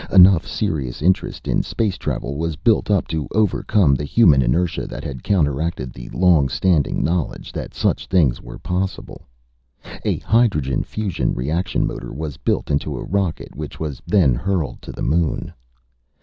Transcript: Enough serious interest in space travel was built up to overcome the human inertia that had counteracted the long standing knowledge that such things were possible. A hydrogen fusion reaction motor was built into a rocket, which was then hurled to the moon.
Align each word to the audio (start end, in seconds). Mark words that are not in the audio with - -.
Enough 0.11 0.47
serious 0.47 1.03
interest 1.03 1.47
in 1.47 1.61
space 1.61 1.95
travel 1.95 2.35
was 2.35 2.55
built 2.55 2.89
up 2.89 3.07
to 3.09 3.27
overcome 3.35 3.93
the 3.93 4.03
human 4.03 4.41
inertia 4.41 4.87
that 4.87 5.03
had 5.03 5.21
counteracted 5.23 5.93
the 5.93 6.09
long 6.09 6.49
standing 6.49 7.03
knowledge 7.03 7.51
that 7.51 7.75
such 7.75 8.07
things 8.07 8.41
were 8.41 8.57
possible. 8.57 9.27
A 10.03 10.17
hydrogen 10.17 10.81
fusion 10.83 11.35
reaction 11.35 11.85
motor 11.85 12.11
was 12.11 12.37
built 12.37 12.71
into 12.71 12.97
a 12.97 13.03
rocket, 13.05 13.55
which 13.55 13.79
was 13.79 14.01
then 14.07 14.33
hurled 14.33 14.81
to 14.81 14.91
the 14.91 15.03
moon. 15.03 15.53